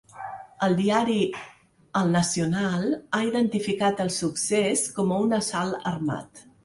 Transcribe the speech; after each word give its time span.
El 0.67 0.71
diari 0.77 1.17
‘El 1.99 2.09
Nacional’ 2.15 2.87
ha 3.17 3.21
identificat 3.27 4.01
el 4.07 4.13
succés 4.17 4.85
com 4.97 5.15
a 5.15 5.21
un 5.27 5.41
“assalt 5.43 5.87
armat”. 5.93 6.47